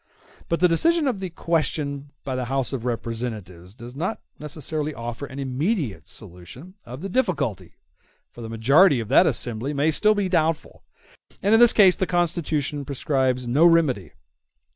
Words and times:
But 0.49 0.59
the 0.61 0.67
decision 0.67 1.07
of 1.07 1.19
the 1.19 1.29
question 1.29 2.09
by 2.23 2.35
the 2.35 2.45
House 2.45 2.73
of 2.73 2.85
Representatives 2.85 3.75
does 3.75 3.95
not 3.95 4.19
necessarily 4.39 4.95
offer 4.95 5.27
an 5.27 5.37
immediate 5.37 6.07
solution 6.07 6.73
of 6.87 7.01
the 7.01 7.07
difficulty, 7.07 7.75
for 8.31 8.41
the 8.41 8.49
majority 8.49 8.99
of 8.99 9.09
that 9.09 9.27
assembly 9.27 9.75
may 9.75 9.91
still 9.91 10.15
be 10.15 10.27
doubtful, 10.27 10.83
and 11.43 11.53
in 11.53 11.59
this 11.59 11.71
case 11.71 11.95
the 11.95 12.07
Constitution 12.07 12.83
prescribes 12.83 13.47
no 13.47 13.63
remedy. 13.63 14.13